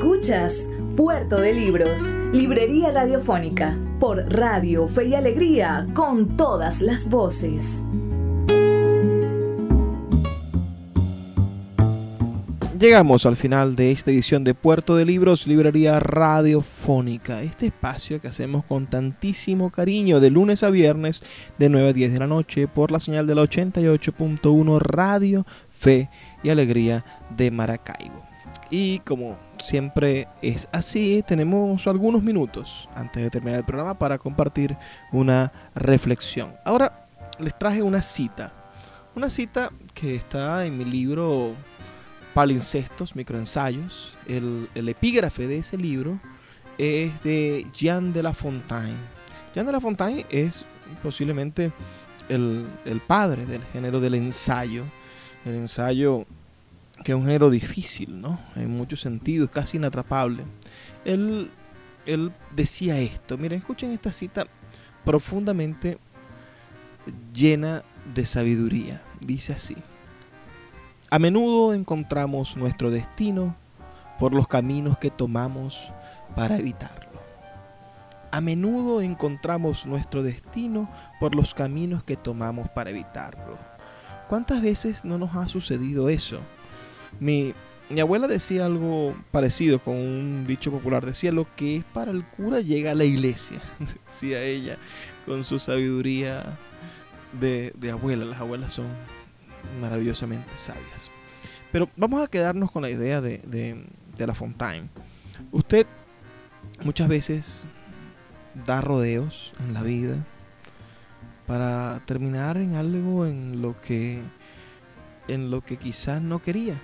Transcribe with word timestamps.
Escuchas 0.00 0.70
Puerto 0.96 1.38
de 1.42 1.52
Libros, 1.52 2.14
Librería 2.32 2.90
Radiofónica, 2.90 3.78
por 4.00 4.32
Radio 4.32 4.88
Fe 4.88 5.08
y 5.08 5.14
Alegría, 5.14 5.88
con 5.92 6.38
todas 6.38 6.80
las 6.80 7.10
voces. 7.10 7.82
Llegamos 12.78 13.26
al 13.26 13.36
final 13.36 13.76
de 13.76 13.90
esta 13.90 14.10
edición 14.10 14.42
de 14.42 14.54
Puerto 14.54 14.96
de 14.96 15.04
Libros, 15.04 15.46
Librería 15.46 16.00
Radiofónica, 16.00 17.42
este 17.42 17.66
espacio 17.66 18.22
que 18.22 18.28
hacemos 18.28 18.64
con 18.64 18.86
tantísimo 18.86 19.68
cariño 19.68 20.18
de 20.18 20.30
lunes 20.30 20.62
a 20.62 20.70
viernes 20.70 21.22
de 21.58 21.68
9 21.68 21.90
a 21.90 21.92
10 21.92 22.12
de 22.14 22.18
la 22.20 22.26
noche 22.26 22.68
por 22.68 22.90
la 22.90 23.00
señal 23.00 23.26
de 23.26 23.34
la 23.34 23.42
88.1 23.42 24.78
Radio 24.78 25.44
Fe 25.70 26.08
y 26.42 26.48
Alegría 26.48 27.04
de 27.36 27.50
Maracaibo. 27.50 28.29
Y 28.70 29.00
como 29.00 29.36
siempre 29.58 30.28
es 30.42 30.68
así, 30.70 31.24
tenemos 31.26 31.86
algunos 31.88 32.22
minutos 32.22 32.88
antes 32.94 33.22
de 33.22 33.30
terminar 33.30 33.58
el 33.58 33.64
programa 33.64 33.98
para 33.98 34.16
compartir 34.16 34.76
una 35.10 35.52
reflexión. 35.74 36.54
Ahora 36.64 37.08
les 37.40 37.58
traje 37.58 37.82
una 37.82 38.00
cita, 38.00 38.52
una 39.16 39.28
cita 39.28 39.72
que 39.92 40.14
está 40.14 40.64
en 40.64 40.78
mi 40.78 40.84
libro 40.84 41.54
palincestos, 42.32 43.16
microensayos. 43.16 44.16
El, 44.28 44.68
el 44.76 44.88
epígrafe 44.88 45.48
de 45.48 45.58
ese 45.58 45.76
libro 45.76 46.20
es 46.78 47.22
de 47.24 47.66
Jean 47.72 48.12
de 48.12 48.22
La 48.22 48.32
Fontaine. 48.32 48.96
Jean 49.52 49.66
de 49.66 49.72
La 49.72 49.80
Fontaine 49.80 50.24
es 50.30 50.64
posiblemente 51.02 51.72
el, 52.28 52.68
el 52.84 53.00
padre 53.00 53.46
del 53.46 53.64
género 53.72 53.98
del 53.98 54.14
ensayo. 54.14 54.84
El 55.44 55.56
ensayo 55.56 56.24
que 57.04 57.12
es 57.12 57.16
un 57.16 57.24
género 57.24 57.50
difícil, 57.50 58.20
¿no? 58.20 58.38
En 58.56 58.70
muchos 58.70 59.00
sentidos, 59.00 59.50
casi 59.50 59.78
inatrapable. 59.78 60.44
Él, 61.04 61.50
él 62.06 62.32
decía 62.54 62.98
esto, 62.98 63.38
miren, 63.38 63.58
escuchen 63.58 63.90
esta 63.92 64.12
cita 64.12 64.46
profundamente 65.04 65.98
llena 67.32 67.82
de 68.14 68.26
sabiduría. 68.26 69.00
Dice 69.20 69.52
así. 69.52 69.76
A 71.10 71.18
menudo 71.18 71.74
encontramos 71.74 72.56
nuestro 72.56 72.90
destino 72.90 73.56
por 74.18 74.32
los 74.32 74.46
caminos 74.46 74.98
que 74.98 75.10
tomamos 75.10 75.92
para 76.36 76.56
evitarlo. 76.58 77.20
A 78.30 78.40
menudo 78.40 79.00
encontramos 79.00 79.86
nuestro 79.86 80.22
destino 80.22 80.88
por 81.18 81.34
los 81.34 81.52
caminos 81.52 82.04
que 82.04 82.16
tomamos 82.16 82.68
para 82.68 82.90
evitarlo. 82.90 83.58
¿Cuántas 84.28 84.62
veces 84.62 85.04
no 85.04 85.18
nos 85.18 85.34
ha 85.34 85.48
sucedido 85.48 86.08
eso? 86.08 86.38
Mi, 87.18 87.54
mi 87.88 88.00
abuela 88.00 88.28
decía 88.28 88.66
algo 88.66 89.14
parecido 89.30 89.80
con 89.80 89.96
un 89.96 90.46
dicho 90.46 90.70
popular. 90.70 91.04
Decía, 91.04 91.32
lo 91.32 91.46
que 91.56 91.76
es 91.76 91.84
para 91.84 92.12
el 92.12 92.24
cura 92.24 92.60
llega 92.60 92.92
a 92.92 92.94
la 92.94 93.04
iglesia. 93.04 93.60
Decía 94.06 94.42
ella 94.42 94.78
con 95.26 95.44
su 95.44 95.58
sabiduría 95.58 96.56
de, 97.40 97.72
de 97.76 97.90
abuela. 97.90 98.24
Las 98.24 98.40
abuelas 98.40 98.72
son 98.72 98.86
maravillosamente 99.80 100.48
sabias. 100.56 101.10
Pero 101.72 101.88
vamos 101.96 102.22
a 102.22 102.28
quedarnos 102.28 102.70
con 102.70 102.82
la 102.82 102.90
idea 102.90 103.20
de, 103.20 103.38
de, 103.38 103.84
de 104.16 104.26
La 104.26 104.34
Fontaine. 104.34 104.88
Usted 105.52 105.86
muchas 106.82 107.08
veces 107.08 107.64
da 108.66 108.80
rodeos 108.80 109.52
en 109.60 109.74
la 109.74 109.82
vida 109.82 110.16
para 111.46 112.00
terminar 112.06 112.56
en 112.56 112.74
algo 112.74 113.26
en 113.26 113.62
lo 113.62 113.80
que 113.80 114.20
en 115.28 115.50
lo 115.50 115.60
que 115.60 115.76
quizás 115.76 116.20
no 116.20 116.40
quería 116.40 116.80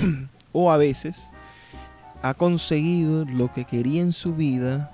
o 0.52 0.70
a 0.70 0.76
veces 0.76 1.30
ha 2.22 2.34
conseguido 2.34 3.24
lo 3.24 3.52
que 3.52 3.64
quería 3.64 4.02
en 4.02 4.12
su 4.12 4.34
vida 4.34 4.90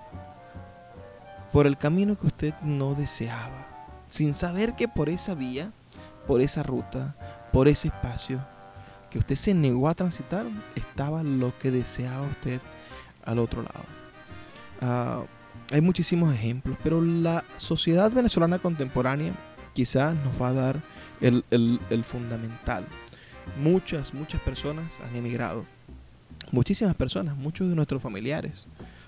por 1.53 1.67
el 1.67 1.77
camino 1.77 2.19
que 2.19 2.27
usted 2.27 2.55
no 2.63 2.95
deseaba 2.95 3.67
sin 4.09 4.35
saber 4.35 4.75
que 4.75 4.89
por 4.89 5.09
esa 5.09 5.35
vía 5.35 5.73
por 6.27 6.41
esa 6.41 6.63
ruta 6.63 7.15
por 7.53 7.69
ese 7.69 7.89
espacio 7.89 8.41
que 9.11 9.19
usted 9.19 9.37
se 9.37 9.55
negó 9.55 9.89
a 9.89 9.95
transitar 9.95 10.47
estaba 10.75 11.23
lo 11.23 11.57
que 11.59 11.71
deseaba 11.71 12.27
usted 12.27 12.61
al 13.25 13.39
otro 13.39 13.63
lado. 13.63 15.23
Uh, 15.23 15.27
hay 15.75 15.81
muchísimos 15.81 16.35
ejemplos, 16.35 16.79
pero 16.83 17.01
la 17.01 17.45
sociedad 17.57 18.11
venezolana 18.11 18.59
contemporánea 18.59 19.33
quizás 19.75 20.15
nos 20.15 20.41
va 20.41 20.49
a 20.49 20.53
dar 20.53 20.81
el, 21.21 21.45
el, 21.51 22.05
fundamental. 22.05 22.87
Muchas, 23.63 24.13
muchas 24.13 24.41
personas 24.43 25.01
han 25.05 25.17
emigrado. 25.17 25.65
Muchísimas 26.53 26.95
personas, 26.95 27.37
muchos 27.37 27.69
de 27.69 27.75
nuestros 27.75 28.03
familiares, 28.03 28.67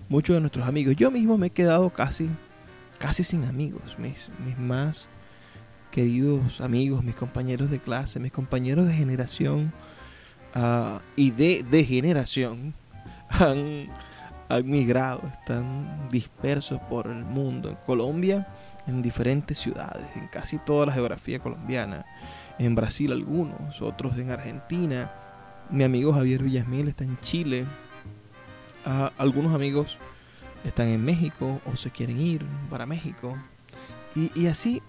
muchos 0.09 0.35
de 0.35 0.41
nuestros 0.41 0.67
amigos. 0.67 0.97
Yo 0.97 1.11
mismo 1.11 1.39
me 1.39 1.49
he 1.49 1.51
quedado 1.51 1.91
casi, 1.91 2.29
casi 2.99 3.23
sin 3.25 3.45
amigos. 3.45 3.97
Mis, 3.99 4.31
mis 4.45 4.59
más 4.59 5.07
queridos 5.91 6.61
amigos, 6.61 7.03
mis 7.05 7.15
compañeros 7.15 7.71
de 7.71 7.79
clase, 7.79 8.21
mis 8.21 8.33
compañeros 8.33 8.87
de 8.87 8.95
generación 8.95 9.73
uh, 10.55 10.99
y 11.17 11.31
de, 11.31 11.63
de 11.63 11.85
generación 11.85 12.75
han, 13.29 13.89
han, 14.49 14.71
migrado, 14.71 15.23
están 15.27 16.09
dispersos 16.11 16.81
por 16.89 17.07
el 17.07 17.25
mundo. 17.25 17.71
En 17.71 17.77
Colombia, 17.87 18.49
en 18.87 19.03
diferentes 19.03 19.59
ciudades, 19.59 20.07
en 20.17 20.27
casi 20.29 20.59
toda 20.59 20.87
la 20.87 20.93
geografía 20.93 21.39
colombiana. 21.39 22.05
En 22.59 22.75
Brasil 22.75 23.13
algunos, 23.13 23.81
otros 23.81 24.19
en 24.19 24.31
Argentina. 24.31 25.13
Mi 25.71 25.85
amigo 25.85 26.13
Javier 26.13 26.43
Villasmil 26.43 26.89
está 26.89 27.05
en 27.05 27.19
Chile. 27.21 27.65
Uh, 28.85 29.11
algunos 29.17 29.55
amigos 29.55 29.97
están 30.65 30.89
en 30.89 31.05
México 31.05 31.61
o 31.71 31.77
se 31.77 31.91
quieren 31.91 32.21
ir 32.21 32.45
para 32.69 32.85
México. 32.85 33.37
Y, 34.17 34.47
así 34.47 34.83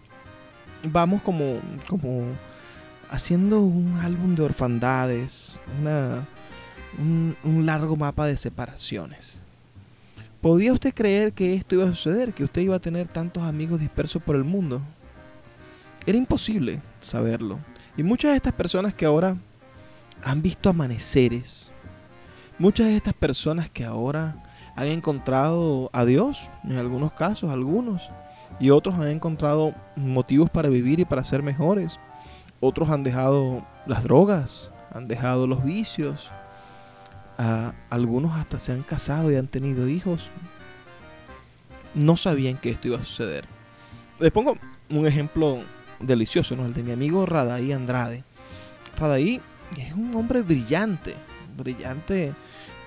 vamos 0.84 1.22
como, 1.22 1.60
como 1.88 2.24
haciendo 3.10 3.62
un 3.62 3.98
álbum 3.98 4.34
de 4.34 4.44
orfandades, 4.44 5.60
una, 5.80 6.26
un, 6.98 7.36
un, 7.44 7.66
largo 7.68 7.96
mapa 7.96 8.26
de 8.26 8.38
separaciones. 8.38 9.42
¿Podía 10.42 10.74
usted 10.74 10.96
creer 10.96 11.34
que 11.34 11.54
esto 11.54 11.76
iba 11.76 11.84
a 11.84 11.90
suceder? 11.90 12.34
¿Que 12.34 12.46
usted 12.46 12.62
iba 12.62 12.78
a 12.78 12.80
tener 12.80 13.08
tantos 13.08 13.44
amigos 13.44 13.82
dispersos 13.82 14.24
por 14.24 14.36
el 14.36 14.46
mundo? 14.46 14.82
Era 16.08 16.18
imposible 16.18 16.80
saberlo. 17.02 17.60
Y 17.98 18.04
muchas 18.04 18.32
de 18.32 18.38
estas 18.38 18.54
personas 18.54 18.94
que 18.94 19.06
ahora 19.06 19.38
han 20.24 20.42
visto 20.42 20.70
amaneceres, 20.70 21.72
muchas 22.58 22.88
de 22.88 22.96
estas 22.96 23.14
personas 23.14 23.70
que 23.70 23.86
ahora 23.86 24.44
han 24.76 24.88
encontrado 24.88 25.90
a 25.94 26.06
Dios, 26.06 26.50
en 26.64 26.78
algunos 26.78 27.12
casos, 27.14 27.52
algunos, 27.52 28.12
y 28.60 28.70
otros 28.70 28.96
han 28.96 29.08
encontrado 29.08 29.74
motivos 29.96 30.50
para 30.50 30.70
vivir 30.70 31.00
y 31.00 31.06
para 31.06 31.24
ser 31.24 31.44
mejores. 31.44 32.00
Otros 32.60 32.90
han 32.90 33.04
dejado 33.04 33.66
las 33.86 34.04
drogas, 34.04 34.70
han 34.94 35.08
dejado 35.08 35.48
los 35.48 35.64
vicios. 35.64 36.30
Uh, 37.38 37.72
algunos 37.90 38.38
hasta 38.38 38.60
se 38.60 38.74
han 38.74 38.84
casado 38.84 39.32
y 39.32 39.38
han 39.38 39.48
tenido 39.48 39.88
hijos. 39.88 40.30
No 41.96 42.18
sabían 42.18 42.58
que 42.58 42.72
esto 42.72 42.90
iba 42.90 42.98
a 42.98 43.04
suceder. 43.04 43.46
Les 44.20 44.32
pongo 44.32 44.58
un 44.90 45.08
ejemplo 45.08 45.60
delicioso, 46.00 46.56
¿no? 46.56 46.66
El 46.66 46.74
de 46.74 46.84
mi 46.84 46.92
amigo 46.92 47.26
Radaí 47.26 47.72
Andrade. 47.72 48.24
Radaí 48.98 49.42
es 49.78 49.94
un 49.94 50.16
hombre 50.16 50.42
brillante, 50.42 51.16
brillante, 51.58 52.34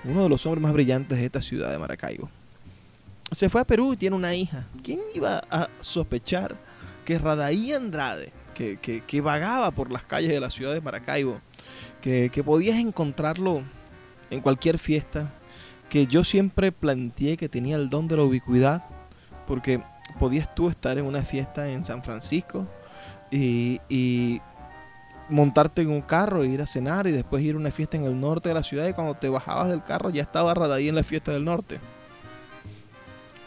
uno 0.03 0.23
de 0.23 0.29
los 0.29 0.45
hombres 0.45 0.61
más 0.61 0.73
brillantes 0.73 1.17
de 1.17 1.25
esta 1.25 1.41
ciudad 1.41 1.71
de 1.71 1.77
Maracaibo 1.77 2.29
se 3.33 3.49
fue 3.49 3.61
a 3.61 3.65
Perú 3.65 3.93
y 3.93 3.97
tiene 3.97 4.15
una 4.15 4.35
hija. 4.35 4.65
¿Quién 4.83 4.99
iba 5.13 5.41
a 5.49 5.67
sospechar 5.81 6.55
que 7.05 7.17
Radaí 7.17 7.73
Andrade, 7.73 8.31
que, 8.53 8.77
que, 8.77 9.01
que 9.01 9.21
vagaba 9.21 9.71
por 9.71 9.91
las 9.91 10.03
calles 10.03 10.31
de 10.31 10.39
la 10.39 10.49
ciudad 10.49 10.73
de 10.73 10.81
Maracaibo, 10.81 11.41
que, 12.01 12.29
que, 12.31 12.43
podías 12.43 12.77
encontrarlo 12.77 13.63
en 14.29 14.41
cualquier 14.41 14.77
fiesta, 14.77 15.31
que 15.89 16.07
yo 16.07 16.23
siempre 16.23 16.71
planteé 16.71 17.37
que 17.37 17.49
tenía 17.49 17.75
el 17.75 17.89
don 17.89 18.07
de 18.07 18.17
la 18.17 18.23
ubicuidad, 18.23 18.83
porque 19.47 19.81
podías 20.19 20.53
tú 20.53 20.69
estar 20.69 20.97
en 20.97 21.05
una 21.05 21.23
fiesta 21.23 21.69
en 21.69 21.85
San 21.85 22.03
Francisco 22.03 22.67
y, 23.33 24.41
montarte 25.29 25.81
en 25.81 25.89
un 25.89 26.01
carro 26.01 26.43
e 26.43 26.47
ir 26.47 26.61
a 26.61 26.67
cenar 26.67 27.07
y 27.07 27.11
después 27.11 27.43
ir 27.43 27.55
a 27.55 27.57
una 27.57 27.71
fiesta 27.71 27.95
en 27.95 28.03
el 28.03 28.19
norte 28.19 28.49
de 28.49 28.55
la 28.55 28.63
ciudad 28.63 28.87
y 28.87 28.93
cuando 28.93 29.15
te 29.15 29.29
bajabas 29.29 29.69
del 29.69 29.81
carro 29.81 30.09
ya 30.09 30.21
estaba 30.21 30.53
Radaí 30.53 30.89
en 30.89 30.95
la 30.95 31.03
fiesta 31.03 31.31
del 31.31 31.45
norte 31.45 31.79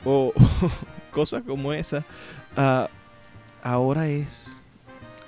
o 0.06 0.32
cosas 1.10 1.42
como 1.42 1.72
esa, 1.72 2.04
uh, 2.56 2.86
ahora 3.62 4.08
es 4.08 4.56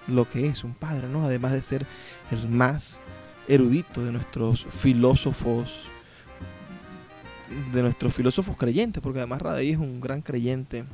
lo 0.06 0.28
que 0.28 0.46
es 0.46 0.64
un 0.64 0.72
padre, 0.72 1.08
¿no? 1.08 1.24
Además 1.24 1.52
de 1.52 1.62
ser 1.62 1.86
el 2.30 2.48
más 2.48 3.00
erudito 3.48 4.04
de 4.04 4.12
nuestros 4.12 4.64
filósofos, 4.70 5.84
de 7.72 7.82
nuestros 7.82 8.14
filósofos 8.14 8.56
creyentes, 8.56 9.02
porque 9.02 9.18
además 9.18 9.42
Radaí 9.42 9.70
es 9.70 9.78
un 9.78 10.00
gran 10.00 10.22
creyente, 10.22 10.84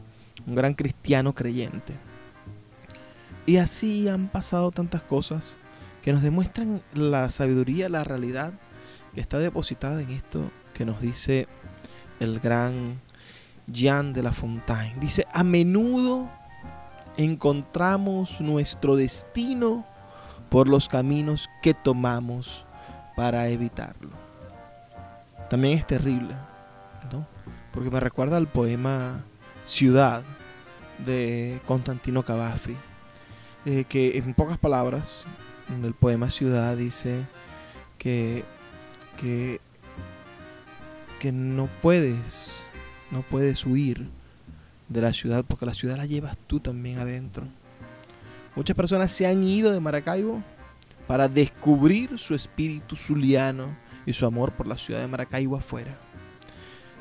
un 0.46 0.54
gran 0.54 0.74
cristiano 0.74 1.34
creyente. 1.34 1.94
Y 3.46 3.58
así 3.58 4.08
han 4.08 4.28
pasado 4.28 4.70
tantas 4.70 5.02
cosas 5.02 5.56
que 6.02 6.12
nos 6.12 6.22
demuestran 6.22 6.82
la 6.94 7.30
sabiduría, 7.30 7.88
la 7.88 8.04
realidad 8.04 8.52
que 9.14 9.20
está 9.20 9.38
depositada 9.38 10.02
en 10.02 10.10
esto 10.10 10.50
que 10.72 10.84
nos 10.84 11.00
dice 11.00 11.46
el 12.20 12.40
gran 12.40 13.00
Jean 13.66 14.12
de 14.12 14.22
la 14.22 14.32
Fontaine. 14.32 14.98
Dice, 15.00 15.26
a 15.32 15.44
menudo 15.44 16.28
encontramos 17.16 18.40
nuestro 18.40 18.96
destino 18.96 19.86
por 20.50 20.68
los 20.68 20.88
caminos 20.88 21.48
que 21.62 21.74
tomamos 21.74 22.66
para 23.16 23.48
evitarlo. 23.48 24.10
También 25.48 25.78
es 25.78 25.86
terrible, 25.86 26.34
¿no? 27.12 27.26
Porque 27.72 27.90
me 27.90 28.00
recuerda 28.00 28.36
al 28.36 28.48
poema 28.48 29.24
Ciudad 29.64 30.22
de 31.04 31.60
Constantino 31.66 32.22
Cavafy, 32.22 32.76
eh, 33.66 33.84
que 33.88 34.18
en 34.18 34.34
pocas 34.34 34.58
palabras, 34.58 35.24
en 35.74 35.84
el 35.84 35.94
poema 35.94 36.30
Ciudad 36.30 36.76
dice 36.76 37.24
que, 37.98 38.44
que, 39.18 39.60
que 41.18 41.32
no 41.32 41.68
puedes, 41.80 42.52
no 43.10 43.22
puedes 43.22 43.64
huir 43.64 44.08
de 44.88 45.00
la 45.00 45.12
ciudad 45.12 45.44
porque 45.46 45.66
la 45.66 45.74
ciudad 45.74 45.96
la 45.96 46.06
llevas 46.06 46.36
tú 46.46 46.60
también 46.60 46.98
adentro. 46.98 47.46
Muchas 48.54 48.76
personas 48.76 49.10
se 49.10 49.26
han 49.26 49.42
ido 49.42 49.72
de 49.72 49.80
Maracaibo 49.80 50.42
para 51.06 51.28
descubrir 51.28 52.18
su 52.18 52.34
espíritu 52.34 52.96
zuliano 52.96 53.76
y 54.06 54.12
su 54.12 54.26
amor 54.26 54.52
por 54.52 54.66
la 54.66 54.76
ciudad 54.76 55.00
de 55.00 55.08
Maracaibo 55.08 55.56
afuera. 55.56 55.96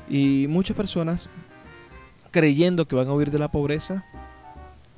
Y 0.08 0.46
muchas 0.48 0.76
personas, 0.76 1.28
creyendo 2.30 2.86
que 2.86 2.96
van 2.96 3.08
a 3.08 3.12
huir 3.12 3.30
de 3.30 3.38
la 3.38 3.50
pobreza, 3.50 4.04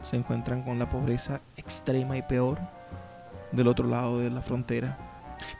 se 0.08 0.16
encuentran 0.16 0.62
con 0.62 0.78
la 0.78 0.88
pobreza 0.88 1.40
extrema 1.56 2.16
y 2.16 2.22
peor 2.22 2.58
del 3.50 3.66
otro 3.66 3.88
lado 3.88 4.20
de 4.20 4.30
la 4.30 4.40
frontera. 4.40 4.98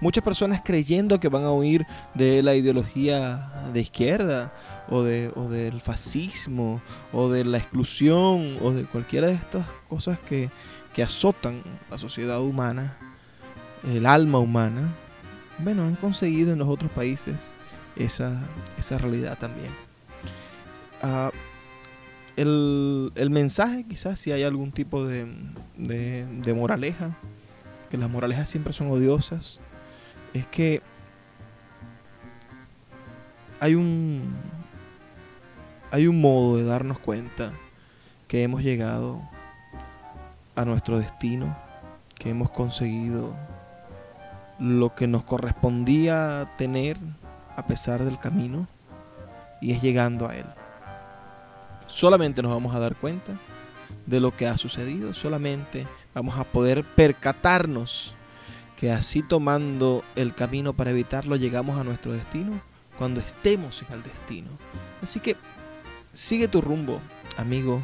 Muchas 0.00 0.24
personas 0.24 0.62
creyendo 0.64 1.20
que 1.20 1.28
van 1.28 1.44
a 1.44 1.52
huir 1.52 1.86
de 2.14 2.42
la 2.42 2.54
ideología 2.54 3.50
de 3.72 3.80
izquierda 3.80 4.52
o, 4.88 5.02
de, 5.02 5.30
o 5.34 5.48
del 5.48 5.80
fascismo 5.80 6.80
o 7.12 7.28
de 7.28 7.44
la 7.44 7.58
exclusión 7.58 8.56
o 8.62 8.70
de 8.70 8.84
cualquiera 8.84 9.26
de 9.26 9.34
estas 9.34 9.66
cosas 9.88 10.18
que, 10.20 10.48
que 10.94 11.02
azotan 11.02 11.62
la 11.90 11.98
sociedad 11.98 12.40
humana, 12.40 12.96
el 13.84 14.06
alma 14.06 14.38
humana, 14.38 14.94
bueno, 15.58 15.84
han 15.84 15.96
conseguido 15.96 16.52
en 16.52 16.58
los 16.58 16.68
otros 16.68 16.90
países 16.92 17.34
esa, 17.96 18.40
esa 18.78 18.98
realidad 18.98 19.36
también. 19.38 19.70
Ah, 21.02 21.30
el, 22.36 23.12
el, 23.14 23.30
mensaje, 23.30 23.84
quizás 23.84 24.20
si 24.20 24.32
hay 24.32 24.42
algún 24.42 24.72
tipo 24.72 25.06
de, 25.06 25.26
de, 25.76 26.54
moraleja, 26.54 27.16
que 27.90 27.96
las 27.96 28.10
moralejas 28.10 28.50
siempre 28.50 28.72
son 28.72 28.90
odiosas, 28.90 29.60
es 30.34 30.46
que 30.46 30.82
hay 33.60 33.74
un 33.74 34.34
hay 35.90 36.08
un 36.08 36.20
modo 36.20 36.58
de 36.58 36.64
darnos 36.64 36.98
cuenta 36.98 37.52
que 38.28 38.42
hemos 38.42 38.62
llegado 38.62 39.22
a 40.56 40.64
nuestro 40.64 40.98
destino, 40.98 41.56
que 42.16 42.30
hemos 42.30 42.50
conseguido 42.50 43.34
lo 44.58 44.94
que 44.94 45.06
nos 45.06 45.22
correspondía 45.24 46.52
tener 46.58 46.98
a 47.56 47.66
pesar 47.66 48.04
del 48.04 48.18
camino 48.18 48.66
y 49.60 49.72
es 49.72 49.80
llegando 49.80 50.28
a 50.28 50.36
él. 50.36 50.46
Solamente 51.86 52.42
nos 52.42 52.52
vamos 52.52 52.74
a 52.74 52.78
dar 52.78 52.96
cuenta 52.96 53.32
de 54.06 54.20
lo 54.20 54.36
que 54.36 54.46
ha 54.46 54.58
sucedido, 54.58 55.14
solamente 55.14 55.86
vamos 56.14 56.38
a 56.38 56.44
poder 56.44 56.84
percatarnos 56.84 58.14
que 58.76 58.92
así 58.92 59.22
tomando 59.22 60.04
el 60.16 60.34
camino 60.34 60.74
para 60.74 60.90
evitarlo 60.90 61.36
llegamos 61.36 61.78
a 61.78 61.84
nuestro 61.84 62.12
destino 62.12 62.60
cuando 62.98 63.20
estemos 63.20 63.82
en 63.82 63.94
el 63.94 64.02
destino. 64.02 64.50
Así 65.02 65.20
que 65.20 65.36
sigue 66.12 66.48
tu 66.48 66.60
rumbo, 66.60 67.00
amigo 67.36 67.82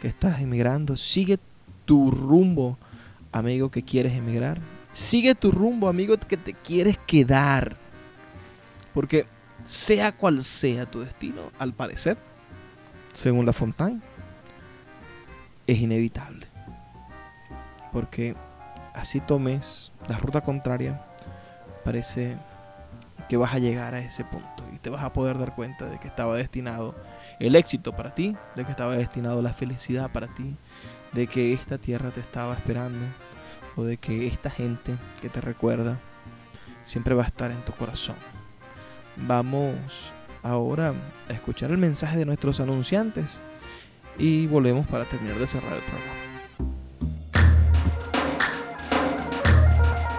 que 0.00 0.08
estás 0.08 0.40
emigrando, 0.40 0.96
sigue 0.96 1.38
tu 1.84 2.10
rumbo, 2.10 2.78
amigo 3.32 3.70
que 3.70 3.82
quieres 3.82 4.12
emigrar. 4.14 4.60
Sigue 4.92 5.34
tu 5.34 5.50
rumbo, 5.50 5.88
amigo 5.88 6.16
que 6.16 6.36
te 6.36 6.54
quieres 6.54 6.98
quedar. 7.06 7.76
Porque 8.94 9.26
sea 9.66 10.16
cual 10.16 10.42
sea 10.42 10.86
tu 10.86 11.00
destino, 11.00 11.52
al 11.58 11.74
parecer, 11.74 12.16
según 13.16 13.46
la 13.46 13.52
Fontaine, 13.52 14.00
es 15.66 15.78
inevitable. 15.78 16.46
Porque 17.92 18.36
así 18.94 19.20
tomes 19.20 19.90
la 20.06 20.18
ruta 20.18 20.42
contraria, 20.42 21.02
parece 21.84 22.36
que 23.28 23.36
vas 23.36 23.54
a 23.54 23.58
llegar 23.58 23.94
a 23.94 24.00
ese 24.00 24.24
punto 24.24 24.64
y 24.72 24.78
te 24.78 24.90
vas 24.90 25.02
a 25.02 25.12
poder 25.12 25.38
dar 25.38 25.54
cuenta 25.54 25.86
de 25.86 25.98
que 25.98 26.06
estaba 26.06 26.36
destinado 26.36 26.94
el 27.40 27.56
éxito 27.56 27.96
para 27.96 28.14
ti, 28.14 28.36
de 28.54 28.64
que 28.64 28.70
estaba 28.70 28.94
destinado 28.96 29.42
la 29.42 29.52
felicidad 29.52 30.10
para 30.10 30.28
ti, 30.28 30.56
de 31.12 31.26
que 31.26 31.52
esta 31.52 31.78
tierra 31.78 32.10
te 32.10 32.20
estaba 32.20 32.54
esperando 32.54 33.04
o 33.76 33.84
de 33.84 33.96
que 33.96 34.26
esta 34.26 34.50
gente 34.50 34.96
que 35.20 35.28
te 35.28 35.40
recuerda 35.40 35.98
siempre 36.82 37.14
va 37.14 37.24
a 37.24 37.26
estar 37.26 37.50
en 37.50 37.60
tu 37.62 37.72
corazón. 37.72 38.16
Vamos 39.16 39.74
ahora 40.46 40.94
a 41.28 41.32
escuchar 41.32 41.70
el 41.70 41.78
mensaje 41.78 42.18
de 42.18 42.26
nuestros 42.26 42.60
anunciantes 42.60 43.40
y 44.18 44.46
volvemos 44.46 44.86
para 44.86 45.04
terminar 45.04 45.38
de 45.38 45.46
cerrar 45.46 45.74
el 45.74 45.82
programa. 45.82 46.25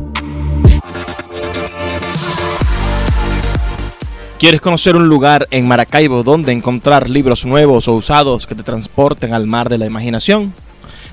¿Quieres 4.40 4.62
conocer 4.62 4.96
un 4.96 5.10
lugar 5.10 5.48
en 5.50 5.68
Maracaibo 5.68 6.22
donde 6.22 6.52
encontrar 6.52 7.10
libros 7.10 7.44
nuevos 7.44 7.88
o 7.88 7.94
usados 7.94 8.46
que 8.46 8.54
te 8.54 8.62
transporten 8.62 9.34
al 9.34 9.48
mar 9.48 9.68
de 9.68 9.80
la 9.80 9.88
imaginación? 9.88 10.54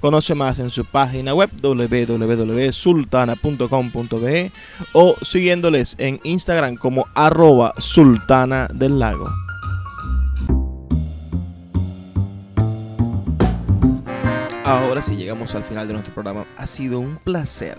Conoce 0.00 0.34
más 0.34 0.58
en 0.58 0.70
su 0.70 0.84
página 0.84 1.32
web 1.34 1.50
www.sultana.com.be 1.60 4.52
o 4.92 5.16
siguiéndoles 5.22 5.96
en 5.98 6.20
Instagram 6.22 6.76
como 6.76 7.06
arroba 7.14 7.74
sultana 7.78 8.68
del 8.72 8.98
lago. 8.98 9.28
Ahora 14.64 15.02
sí 15.02 15.16
llegamos 15.16 15.54
al 15.54 15.64
final 15.64 15.86
de 15.86 15.94
nuestro 15.94 16.12
programa. 16.12 16.44
Ha 16.58 16.66
sido 16.66 17.00
un 17.00 17.16
placer 17.16 17.78